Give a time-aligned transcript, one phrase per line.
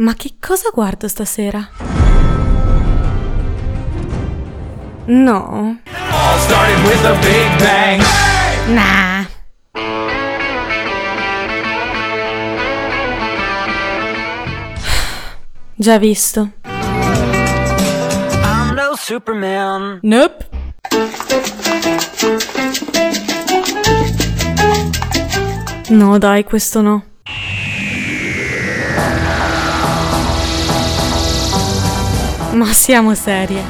[0.00, 1.68] Ma che cosa guardo stasera?
[5.04, 5.78] No.
[8.68, 9.26] Nah.
[15.74, 16.52] Già visto.
[16.64, 19.98] I'm no Superman.
[20.00, 20.48] Nope.
[25.90, 27.04] No, dai, questo no.
[32.54, 33.62] Ma siamo serie.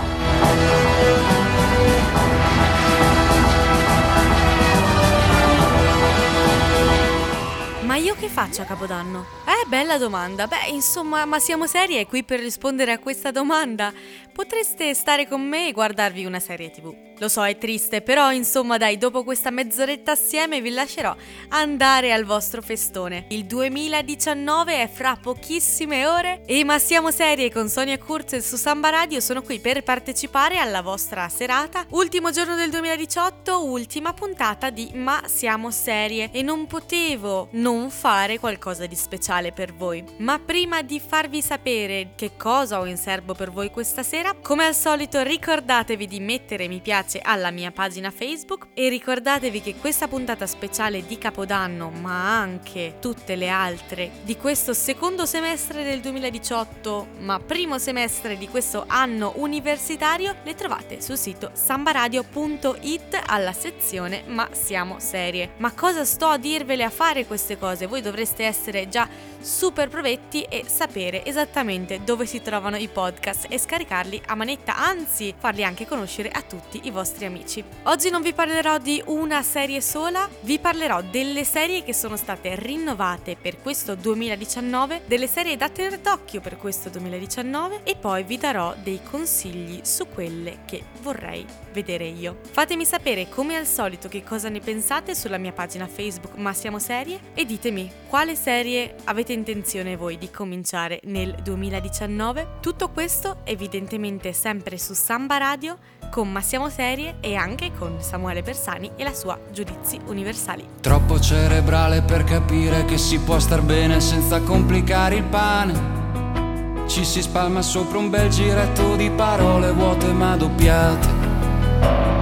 [7.82, 9.39] Ma io che faccio a Capodanno?
[9.50, 10.46] Eh, bella domanda.
[10.46, 13.92] Beh, insomma, ma siamo serie qui per rispondere a questa domanda?
[14.32, 16.94] Potreste stare con me e guardarvi una serie TV.
[17.18, 21.14] Lo so, è triste, però insomma dai, dopo questa mezz'oretta assieme vi lascerò
[21.48, 23.26] andare al vostro festone.
[23.28, 28.88] Il 2019 è fra pochissime ore e ma siamo serie con Sonia Kurz su Samba
[28.88, 31.84] Radio sono qui per partecipare alla vostra serata.
[31.90, 38.38] Ultimo giorno del 2018, ultima puntata di Ma siamo serie e non potevo non fare
[38.38, 40.04] qualcosa di speciale per voi.
[40.18, 44.66] Ma prima di farvi sapere che cosa ho in serbo per voi questa sera, come
[44.66, 50.06] al solito ricordatevi di mettere mi piace alla mia pagina Facebook e ricordatevi che questa
[50.06, 57.06] puntata speciale di Capodanno, ma anche tutte le altre di questo secondo semestre del 2018,
[57.20, 64.48] ma primo semestre di questo anno universitario, le trovate sul sito sambaradio.it alla sezione Ma
[64.52, 65.52] siamo serie.
[65.56, 67.86] Ma cosa sto a dirvele a fare queste cose?
[67.86, 69.08] Voi dovreste essere già
[69.40, 75.34] super provetti e sapere esattamente dove si trovano i podcast e scaricarli a manetta, anzi
[75.36, 77.64] farli anche conoscere a tutti i vostri amici.
[77.84, 82.54] Oggi non vi parlerò di una serie sola, vi parlerò delle serie che sono state
[82.56, 88.38] rinnovate per questo 2019, delle serie da tenere d'occhio per questo 2019 e poi vi
[88.38, 92.38] darò dei consigli su quelle che vorrei vedere io.
[92.50, 96.78] Fatemi sapere come al solito che cosa ne pensate sulla mia pagina Facebook Ma siamo
[96.78, 102.58] serie e ditemi quale serie avete intenzione voi di cominciare nel 2019.
[102.60, 105.78] Tutto questo evidentemente sempre su Samba Radio
[106.10, 110.64] con Ma serie e anche con Samuele Bersani e la sua Giudizi Universali.
[110.80, 116.86] Troppo cerebrale per capire che si può star bene senza complicare il pane.
[116.86, 122.19] Ci si spalma sopra un bel giretto di parole vuote ma doppiate.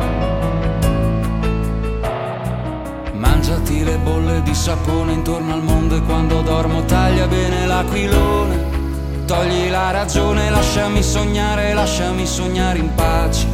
[3.49, 9.25] Mangiati le bolle di sapone intorno al mondo e quando dormo taglia bene l'aquilone.
[9.25, 13.47] Togli la ragione, lasciami sognare, lasciami sognare in pace.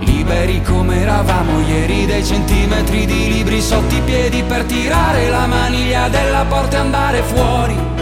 [0.00, 6.08] Liberi come eravamo ieri, dei centimetri di libri sotto i piedi per tirare la maniglia
[6.08, 7.99] della porta e andare fuori.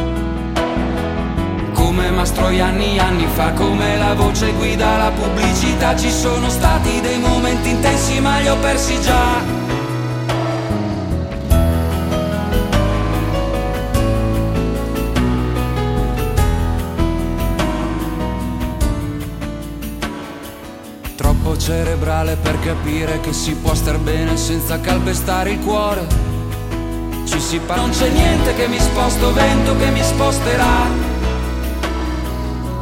[1.98, 7.70] Come Mastroianni anni fa, come la voce guida la pubblicità, ci sono stati dei momenti
[7.70, 9.42] intensi ma li ho persi già.
[21.16, 26.06] Troppo cerebrale per capire che si può star bene senza calpestare il cuore.
[27.24, 31.07] Ci si parla, non c'è niente che mi sposto, vento che mi sposterà.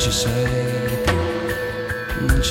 [0.00, 1.00] più, non ci sei
[2.08, 2.42] più, non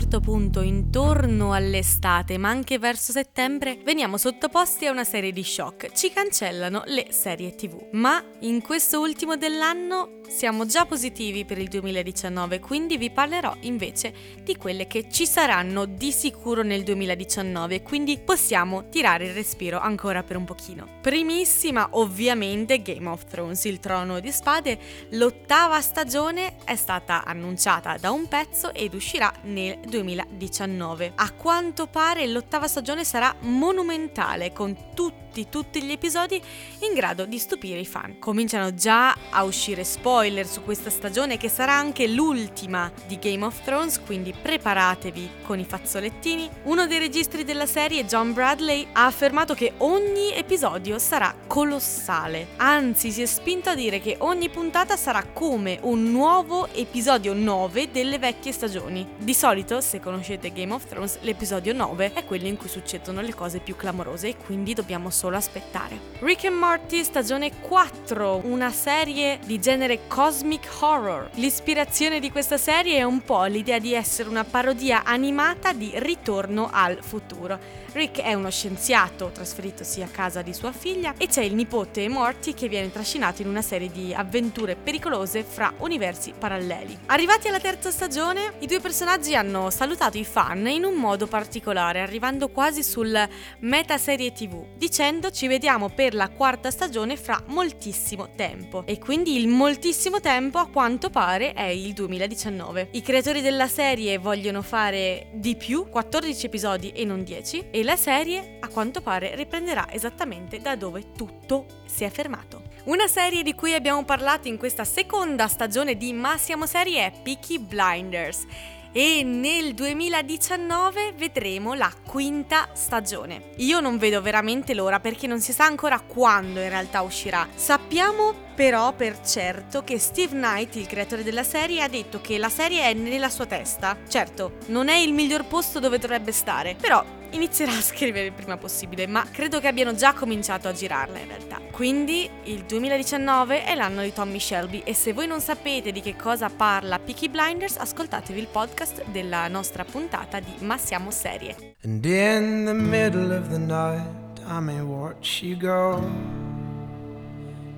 [0.00, 5.92] certo punto, intorno all'estate, ma anche verso settembre, veniamo sottoposti a una serie di shock.
[5.92, 7.88] Ci cancellano le serie TV.
[7.92, 14.14] Ma in questo ultimo dell'anno siamo già positivi per il 2019, quindi vi parlerò invece
[14.42, 20.22] di quelle che ci saranno di sicuro nel 2019, quindi possiamo tirare il respiro ancora
[20.22, 20.98] per un pochino.
[21.02, 24.78] Primissima, ovviamente, Game of Thrones, il trono di spade.
[25.10, 31.12] L'ottava stagione è stata annunciata da un pezzo ed uscirà nel 2019.
[31.16, 36.42] A quanto pare l'ottava stagione sarà monumentale con tutti tutti, gli episodi
[36.80, 38.18] in grado di stupire i fan.
[38.18, 43.62] Cominciano già a uscire spoiler su questa stagione che sarà anche l'ultima di Game of
[43.62, 46.48] Thrones, quindi preparatevi con i fazzolettini.
[46.64, 52.48] Uno dei registri della serie, John Bradley, ha affermato che ogni episodio sarà colossale.
[52.56, 57.90] Anzi, si è spinto a dire che ogni puntata sarà come un nuovo episodio 9
[57.90, 59.06] delle vecchie stagioni.
[59.16, 63.34] Di solito, se conoscete Game of Thrones, l'episodio 9 è quello in cui succedono le
[63.34, 65.98] cose più clamorose e quindi dobbiamo solo aspettare.
[66.20, 71.30] Rick and Morty stagione 4, una serie di genere cosmic horror.
[71.34, 76.68] L'ispirazione di questa serie è un po' l'idea di essere una parodia animata di Ritorno
[76.72, 77.58] al futuro.
[77.92, 82.54] Rick è uno scienziato trasferitosi a casa di sua figlia e c'è il nipote Morty
[82.54, 86.96] che viene trascinato in una serie di avventure pericolose fra universi paralleli.
[87.06, 92.00] Arrivati alla terza stagione, i due personaggi hanno salutato i fan in un modo particolare,
[92.00, 93.14] arrivando quasi sul
[93.58, 98.84] meta serie TV, dicendo ci vediamo per la quarta stagione fra moltissimo tempo.
[98.86, 102.88] E quindi il moltissimo tempo a quanto pare è il 2019.
[102.92, 107.96] I creatori della serie vogliono fare di più, 14 episodi e non 10, e la
[107.96, 112.62] serie a quanto pare riprenderà esattamente da dove tutto si è fermato.
[112.84, 117.12] Una serie di cui abbiamo parlato in questa seconda stagione di Ma siamo serie è
[117.22, 118.46] Peaky Blinders
[118.92, 123.52] e nel 2019 vedremo la quinta stagione.
[123.56, 127.48] Io non vedo veramente l'ora perché non si sa ancora quando in realtà uscirà.
[127.54, 132.50] Sappiamo però per certo che Steve Knight, il creatore della serie, ha detto che la
[132.50, 133.96] serie è nella sua testa.
[134.08, 138.56] Certo, non è il miglior posto dove dovrebbe stare, però inizierà a scrivere il prima
[138.56, 141.60] possibile, ma credo che abbiano già cominciato a girarla in realtà.
[141.70, 146.16] Quindi il 2019 è l'anno di Tommy Shelby e se voi non sapete di che
[146.16, 151.76] cosa parla Peaky Blinders, ascoltatevi il podcast della nostra puntata di Ma siamo serie.
[151.82, 156.38] And in the middle of the night I may watch you go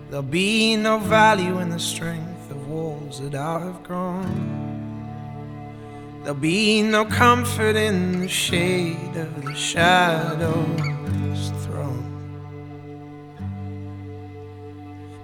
[0.09, 4.62] There'll be no value in the strength of walls that I have grown
[6.23, 12.07] There'll be no comfort in the shade of the shadow's throne.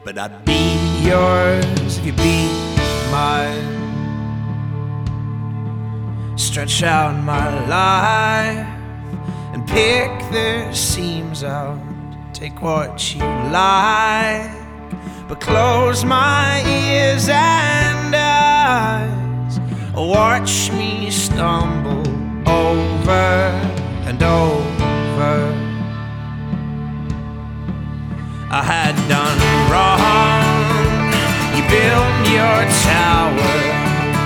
[0.04, 0.74] But I'd be
[1.06, 2.48] yours if you be
[3.12, 3.76] mine.
[6.36, 8.66] Stretch out my life
[9.54, 11.78] and pick the seams out.
[12.34, 13.20] Take what you
[13.52, 14.50] like,
[15.28, 19.17] but close my ears and eyes
[20.00, 22.06] watch me stumble
[22.48, 23.50] over
[24.06, 25.34] and over.
[28.50, 29.38] I had done
[29.70, 30.38] wrong.
[31.54, 33.56] You built your tower,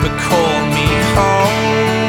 [0.01, 2.02] but call me home,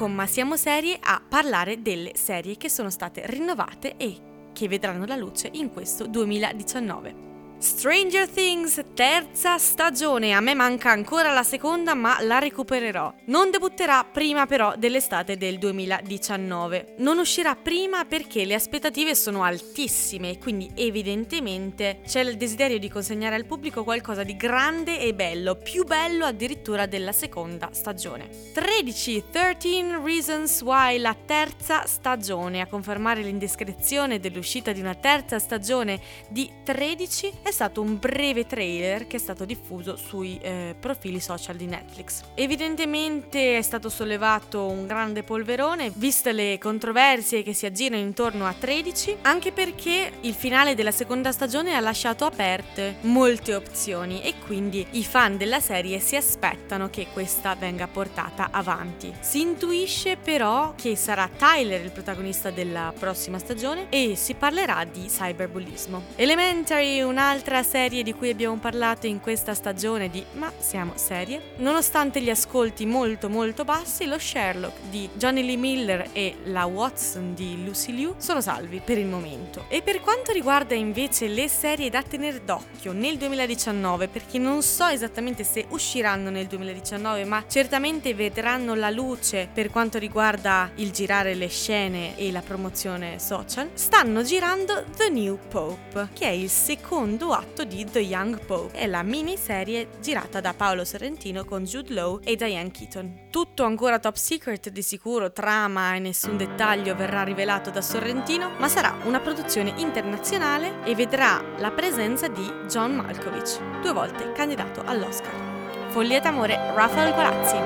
[0.00, 5.04] con Ma siamo serie a parlare delle serie che sono state rinnovate e che vedranno
[5.04, 7.29] la luce in questo 2019.
[7.60, 10.32] Stranger Things, terza stagione.
[10.32, 13.12] A me manca ancora la seconda, ma la recupererò.
[13.26, 16.94] Non debutterà prima però dell'estate del 2019.
[17.00, 23.34] Non uscirà prima perché le aspettative sono altissime, quindi evidentemente c'è il desiderio di consegnare
[23.34, 28.30] al pubblico qualcosa di grande e bello, più bello addirittura della seconda stagione.
[28.54, 32.62] 13 13 Reasons Why, la terza stagione.
[32.62, 36.00] A confermare l'indiscrezione dell'uscita di una terza stagione
[36.30, 41.20] di 13 è è stato un breve trailer che è stato diffuso sui eh, profili
[41.20, 42.22] social di Netflix.
[42.34, 48.54] Evidentemente è stato sollevato un grande polverone, viste le controversie che si aggirano intorno a
[48.56, 54.86] 13, anche perché il finale della seconda stagione ha lasciato aperte molte opzioni e quindi
[54.92, 59.12] i fan della serie si aspettano che questa venga portata avanti.
[59.18, 65.06] Si intuisce però che sarà Tyler il protagonista della prossima stagione e si parlerà di
[65.06, 66.02] cyberbullismo.
[66.14, 71.54] Elementary, un'altra serie di cui abbiamo parlato in questa stagione di Ma siamo serie.
[71.56, 77.34] Nonostante gli ascolti molto molto bassi, lo Sherlock di Johnny Lee Miller e la Watson
[77.34, 79.64] di Lucy Liu sono salvi per il momento.
[79.68, 84.86] E per quanto riguarda invece le serie da tenere d'occhio nel 2019, perché non so
[84.86, 91.34] esattamente se usciranno nel 2019, ma certamente vedranno la luce per quanto riguarda il girare
[91.34, 97.29] le scene e la promozione social, stanno girando The New Pope, che è il secondo
[97.32, 98.76] atto di The Young Pope.
[98.76, 103.28] È la miniserie girata da Paolo Sorrentino con Jude Law e Diane Keaton.
[103.30, 108.68] Tutto ancora top secret di sicuro, trama e nessun dettaglio verrà rivelato da Sorrentino, ma
[108.68, 115.88] sarà una produzione internazionale e vedrà la presenza di John Malkovich, due volte candidato all'Oscar.
[115.90, 117.56] Follia d'amore, Rafael Guarazzi.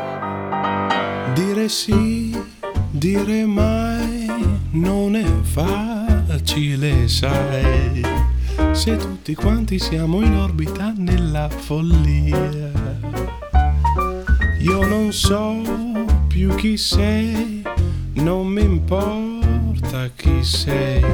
[1.34, 2.40] Dire sì,
[2.90, 4.26] dire mai
[4.70, 8.23] non è facile, sai.
[8.72, 12.70] Se tutti quanti siamo in orbita nella follia.
[14.60, 15.62] Io non so
[16.28, 17.62] più chi sei,
[18.14, 21.04] non mi importa chi sei.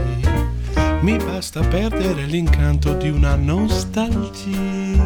[1.01, 5.01] Mi basta perdere l'incanto di una nostalgia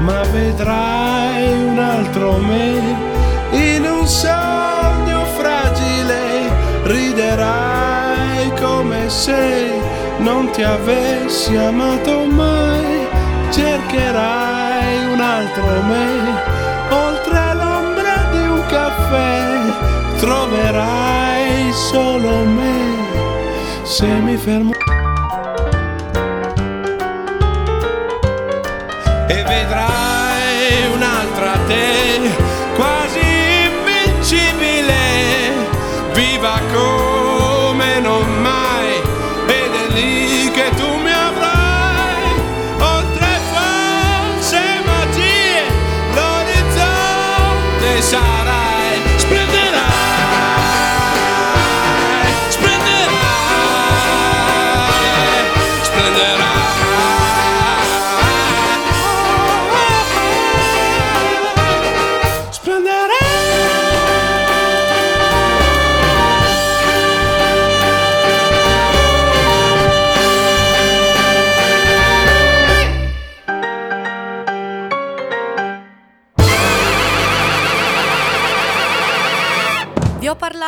[0.00, 3.18] ma vedrai un altro me
[3.52, 6.48] in un sogno fragile,
[6.84, 9.79] riderai come se
[10.20, 13.06] non ti avessi amato mai,
[13.50, 16.06] cercherai un altro me,
[16.90, 24.72] oltre l'ombra di un caffè, troverai solo me, se mi fermo.
[29.30, 32.39] e vedrai un'altra te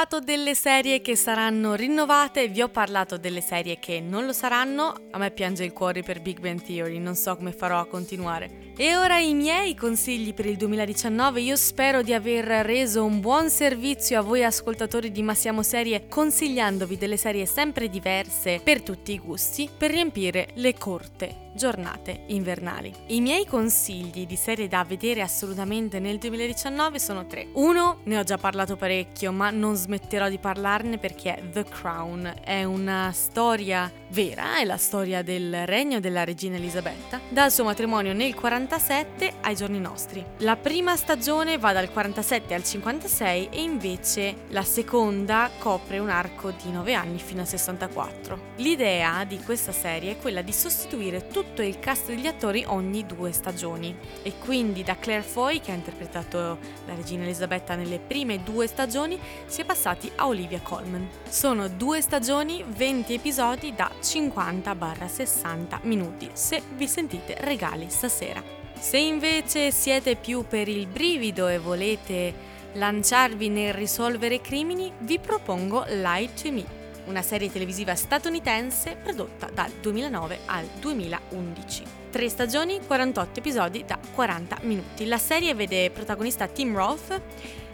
[0.02, 4.92] parlato delle serie che saranno rinnovate, vi ho parlato delle serie che non lo saranno.
[5.12, 8.72] A me piange il cuore per Big Bang Theory, non so come farò a continuare.
[8.76, 11.42] E ora i miei consigli per il 2019.
[11.42, 16.08] Io spero di aver reso un buon servizio a voi ascoltatori di Ma Siamo Serie,
[16.08, 22.92] consigliandovi delle serie sempre diverse per tutti i gusti, per riempire le corte giornate invernali.
[23.08, 27.48] I miei consigli di serie da vedere assolutamente nel 2019 sono tre.
[27.54, 32.64] Uno, ne ho già parlato parecchio, ma non smetterò di parlarne perché The Crown è
[32.64, 38.34] una storia vera, è la storia del regno della regina Elisabetta, dal suo matrimonio nel
[38.34, 40.22] 47 ai giorni nostri.
[40.38, 46.50] La prima stagione va dal 47 al 56 e invece la seconda copre un arco
[46.50, 48.50] di 9 anni fino al 64.
[48.56, 53.32] L'idea di questa serie è quella di sostituire tutto il cast degli attori ogni due
[53.32, 58.66] stagioni e quindi da Claire Foy che ha interpretato la regina Elisabetta nelle prime due
[58.66, 61.08] stagioni si è passati a Olivia Colman.
[61.26, 68.42] Sono due stagioni, 20 episodi da 50-60 minuti se vi sentite regali stasera.
[68.78, 72.34] Se invece siete più per il brivido e volete
[72.72, 76.64] lanciarvi nel risolvere crimini, vi propongo Lie to Me,
[77.06, 81.84] una serie televisiva statunitense prodotta dal 2009 al 2011.
[82.10, 85.06] Tre stagioni, 48 episodi da 40 minuti.
[85.06, 87.20] La serie vede protagonista Tim Roth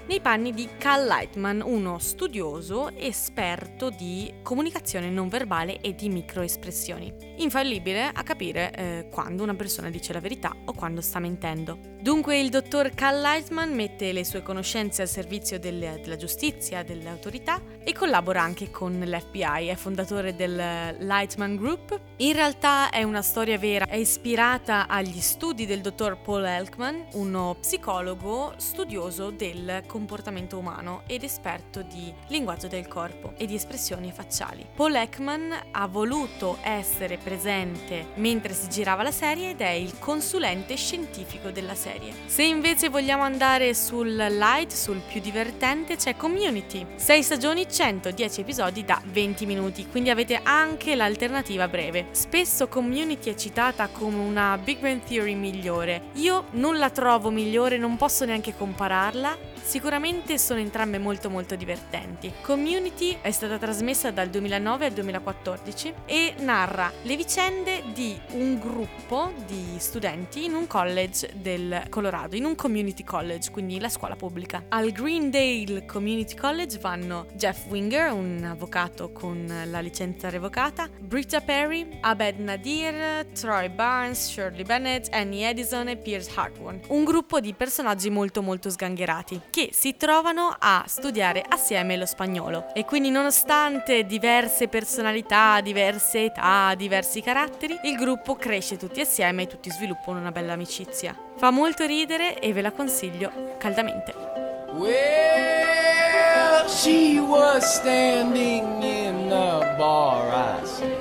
[0.08, 7.12] nei panni di Cal Lightman, uno studioso esperto di comunicazione non verbale e di microespressioni,
[7.36, 11.96] infallibile a capire eh, quando una persona dice la verità o quando sta mentendo.
[12.00, 17.08] Dunque il dottor Cal Lightman mette le sue conoscenze al servizio del, della giustizia, delle
[17.10, 20.54] autorità e collabora anche con l'FBI, è fondatore del
[21.00, 22.00] Lightman Group.
[22.18, 27.56] In realtà è una storia vera, è ispirata agli studi del dottor Paul Elkman, uno
[27.60, 34.64] psicologo studioso del comportamento umano ed esperto di linguaggio del corpo e di espressioni facciali.
[34.76, 40.76] Paul Ekman ha voluto essere presente mentre si girava la serie ed è il consulente
[40.76, 42.12] scientifico della serie.
[42.26, 46.86] Se invece vogliamo andare sul light, sul più divertente, c'è Community.
[46.94, 52.06] 6 stagioni, 110 episodi da 20 minuti, quindi avete anche l'alternativa breve.
[52.12, 56.10] Spesso Community è citata come una Big Bang Theory migliore.
[56.14, 59.56] Io non la trovo migliore, non posso neanche compararla.
[59.62, 62.32] Sicuramente sono entrambe molto molto divertenti.
[62.42, 69.32] Community è stata trasmessa dal 2009 al 2014 e narra le vicende di un gruppo
[69.46, 74.64] di studenti in un college del Colorado, in un community college, quindi la scuola pubblica.
[74.68, 81.98] Al Greendale Community College vanno Jeff Winger, un avvocato con la licenza revocata, Britta Perry,
[82.00, 86.80] Abed Nadir, Troy Barnes, Shirley Bennett, Annie Edison e Pierce Hartwell.
[86.88, 92.72] Un gruppo di personaggi molto molto sgangherati che si trovano a studiare assieme lo spagnolo
[92.74, 99.46] e quindi nonostante diverse personalità, diverse età, diversi caratteri, il gruppo cresce tutti assieme e
[99.46, 101.16] tutti sviluppano una bella amicizia.
[101.36, 104.14] Fa molto ridere e ve la consiglio caldamente.
[104.74, 110.28] Well, she was standing in the bar.
[110.30, 110.96] I said,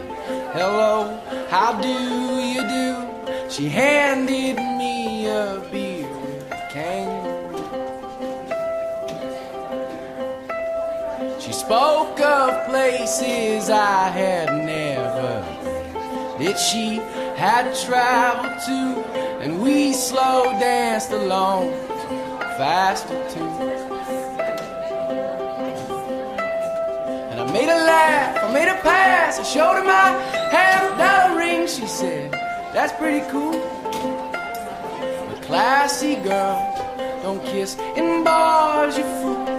[0.54, 3.50] Hello, how do you do?
[3.50, 5.87] She handed me a beer
[12.68, 16.98] places I had never been, that she
[17.40, 21.72] had traveled to, and we slow danced along,
[22.58, 23.48] faster too.
[27.32, 30.10] And I made her laugh, I made her pass, I showed her my
[30.52, 31.68] half dollar ring.
[31.68, 32.32] She said,
[32.74, 33.54] That's pretty cool.
[35.30, 36.58] But classy girl,
[37.24, 39.57] don't kiss in bars, you fool.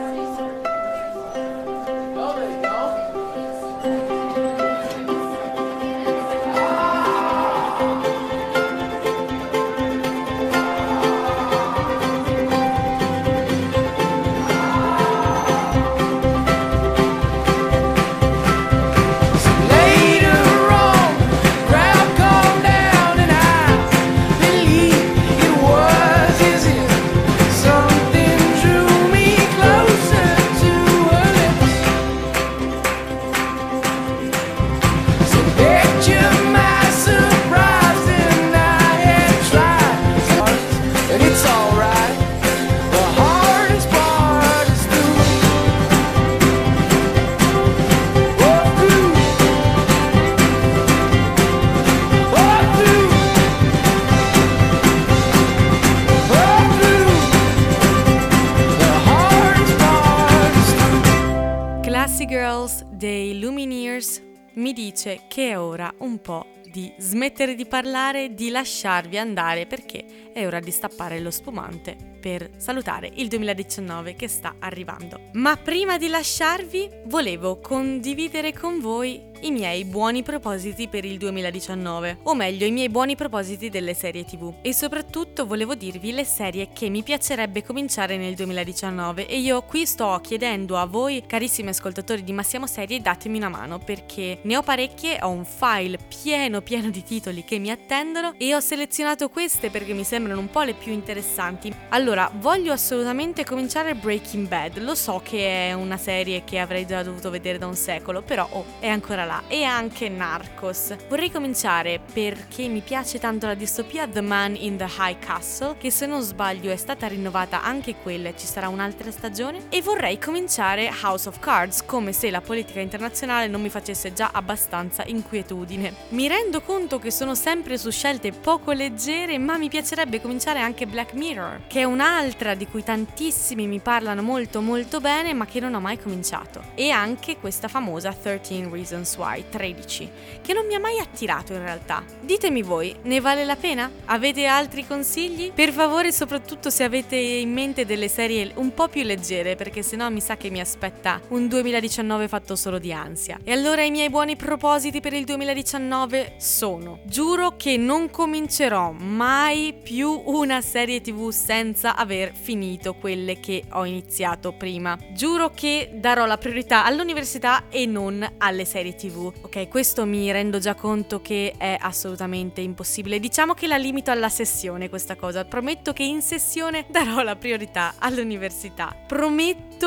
[65.09, 70.47] Dice che è ora un po' di smettere di parlare, di lasciarvi andare perché è
[70.47, 75.31] ora di stappare lo spumante per salutare il 2019 che sta arrivando.
[75.33, 82.19] Ma prima di lasciarvi volevo condividere con voi i miei buoni propositi per il 2019,
[82.25, 84.55] o meglio i miei buoni propositi delle serie tv.
[84.63, 89.87] E soprattutto volevo dirvi le serie che mi piacerebbe cominciare nel 2019 e io qui
[89.87, 94.63] sto chiedendo a voi, carissimi ascoltatori di Massiamo Serie, datemi una mano perché ne ho
[94.63, 99.71] parecchie, ho un file pieno pieno di titoli che mi attendono e ho selezionato queste
[99.71, 101.73] perché mi sembrano un po' le più interessanti.
[101.91, 107.03] Allora, voglio assolutamente cominciare Breaking Bad, lo so che è una serie che avrei già
[107.03, 110.97] dovuto vedere da un secolo, però oh, è ancora là, e anche Narcos.
[111.09, 115.91] Vorrei cominciare perché mi piace tanto la distopia The Man in the High Castle, che
[115.91, 120.91] se non sbaglio è stata rinnovata anche quella, ci sarà un'altra stagione, e vorrei cominciare
[121.03, 125.95] House of Cards, come se la politica internazionale non mi facesse già abbastanza inquietudine.
[126.09, 130.87] Mi rendo conto che sono sempre su scelte poco leggere, ma mi piacerebbe cominciare anche
[130.87, 135.61] Black Mirror, che è un'altra di cui tantissimi mi parlano molto molto bene, ma che
[135.61, 136.63] non ho mai cominciato.
[136.75, 141.63] E anche questa famosa 13 Reasons XY 13, che non mi ha mai attirato in
[141.63, 142.05] realtà.
[142.21, 143.91] Ditemi voi, ne vale la pena?
[144.07, 145.53] Avete altri consigli?
[145.53, 150.09] Per favore, soprattutto se avete in mente delle serie un po' più leggere, perché sennò
[150.09, 153.39] mi sa che mi aspetta un 2019 fatto solo di ansia.
[153.43, 159.75] E allora i miei buoni propositi per il 2019 sono: giuro che non comincerò mai
[159.83, 164.97] più una serie TV senza aver finito quelle che ho iniziato prima.
[165.13, 169.08] Giuro che darò la priorità all'università e non alle serie TV.
[169.17, 173.19] Ok, questo mi rendo già conto che è assolutamente impossibile.
[173.21, 175.45] Diciamo che la limito alla sessione questa cosa.
[175.45, 178.95] Prometto che in sessione darò la priorità all'università.
[179.07, 179.78] Prometto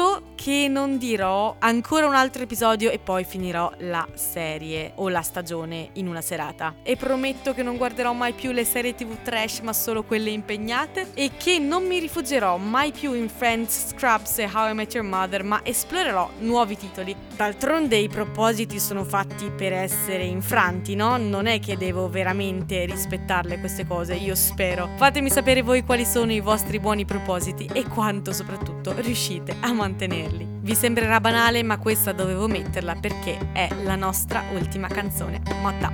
[0.42, 5.90] che non dirò ancora un altro episodio e poi finirò la serie o la stagione
[5.94, 6.76] in una serata.
[6.82, 11.12] E prometto che non guarderò mai più le serie TV trash, ma solo quelle impegnate
[11.14, 15.06] e che non mi rifugierò mai più in Friends, Scrubs e How I Met Your
[15.06, 17.16] Mother, ma esplorerò nuovi titoli.
[17.36, 21.18] D'altronde i propositi sono fatti per essere infranti, no?
[21.18, 24.90] Non è che devo veramente rispettarle queste cose, io spero.
[24.96, 30.48] Fatemi sapere voi quali sono i vostri buoni propositi e quanto soprattutto riuscite a mantenerli.
[30.62, 35.42] Vi sembrerà banale, ma questa dovevo metterla perché è la nostra ultima canzone.
[35.60, 35.92] Motta.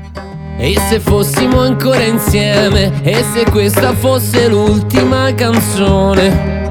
[0.57, 3.01] E se fossimo ancora insieme?
[3.01, 6.69] E se questa fosse l'ultima canzone?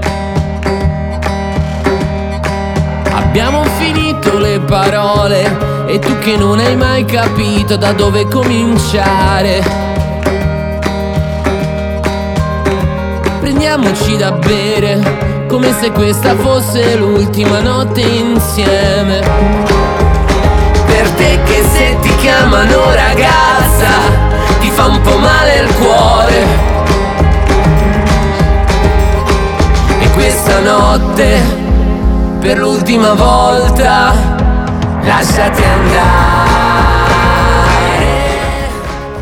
[3.13, 9.63] Abbiamo finito le parole e tu che non hai mai capito da dove cominciare.
[13.41, 19.21] Prendiamoci da bere come se questa fosse l'ultima notte insieme.
[20.87, 23.89] Per te che se ti chiamano ragazza
[24.61, 26.47] ti fa un po' male il cuore.
[30.01, 31.41] E questa notte,
[32.41, 34.13] per l'ultima volta,
[35.03, 36.15] lasciati andare.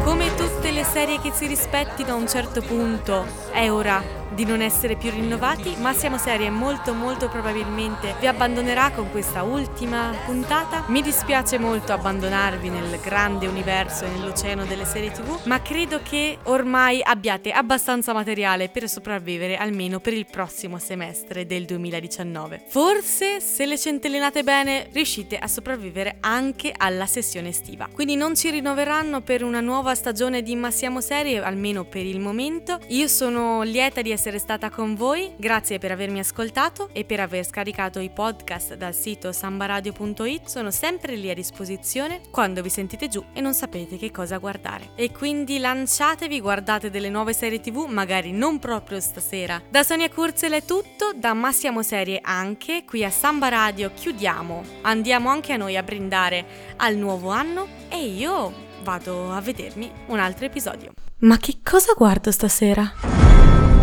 [0.04, 4.60] Come tutte le serie che si rispettino a un certo punto, è ora di non
[4.60, 10.84] essere più rinnovati, ma siamo serie molto molto probabilmente vi abbandonerà con questa ultima puntata.
[10.88, 16.38] Mi dispiace molto abbandonarvi nel grande universo e nell'oceano delle serie TV, ma credo che
[16.44, 22.64] ormai abbiate abbastanza materiale per sopravvivere almeno per il prossimo semestre del 2019.
[22.68, 27.88] Forse se le centellinate bene riuscite a sopravvivere anche alla sessione estiva.
[27.92, 32.80] Quindi non ci rinnoveranno per una nuova stagione di Ma serie, almeno per il momento.
[32.88, 37.20] Io sono lieta di essere essere stata con voi, grazie per avermi ascoltato e per
[37.20, 43.08] aver scaricato i podcast dal sito sambaradio.it, sono sempre lì a disposizione quando vi sentite
[43.08, 44.92] giù e non sapete che cosa guardare.
[44.94, 49.60] E quindi lanciatevi, guardate delle nuove serie tv, magari non proprio stasera.
[49.68, 55.28] Da Sonia Kurzel è tutto, da Massiamo Serie anche, qui a Samba Radio chiudiamo, andiamo
[55.28, 60.46] anche a noi a brindare al nuovo anno e io vado a vedermi un altro
[60.46, 60.92] episodio.
[61.18, 63.73] Ma che cosa guardo stasera?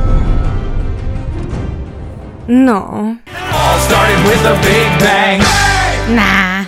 [2.48, 3.18] No.
[3.54, 5.40] All started with a big bang.
[6.16, 6.61] Nah.